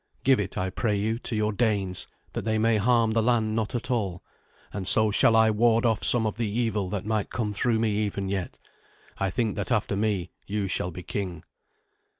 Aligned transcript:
Give 0.23 0.39
it, 0.39 0.57
I 0.57 0.71
pray 0.71 0.95
you, 0.95 1.19
to 1.19 1.35
your 1.35 1.53
Danes, 1.53 2.07
that 2.33 2.43
they 2.43 2.57
may 2.57 2.77
harm 2.77 3.11
the 3.11 3.21
land 3.21 3.53
not 3.53 3.75
at 3.75 3.91
all, 3.91 4.23
and 4.73 4.87
so 4.87 5.11
shall 5.11 5.35
I 5.35 5.51
ward 5.51 5.85
off 5.85 6.03
some 6.03 6.25
of 6.25 6.37
the 6.37 6.49
evil 6.49 6.89
that 6.89 7.05
might 7.05 7.29
come 7.29 7.53
through 7.53 7.77
me 7.77 7.91
even 7.97 8.27
yet. 8.27 8.57
I 9.19 9.29
think 9.29 9.55
that, 9.57 9.71
after 9.71 9.95
me, 9.95 10.31
you 10.47 10.67
shall 10.67 10.89
be 10.89 11.03
king.'" 11.03 11.43